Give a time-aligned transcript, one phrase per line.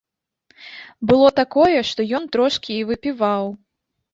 [1.11, 3.43] Было такое, што ён трошкі і выпіваў.